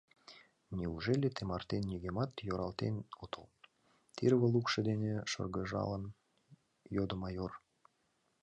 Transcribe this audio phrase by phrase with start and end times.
[0.77, 3.45] Неужели тымартен нигӧмат йӧратен отыл?—
[4.15, 6.03] тӱрвӧ лукшо дене шыргыжалын,
[6.95, 7.51] йодо майор.